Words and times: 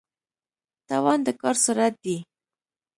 توان 0.87 1.19
د 1.25 1.27
کار 1.41 1.55
سرعت 1.63 1.95
دی. 2.03 2.17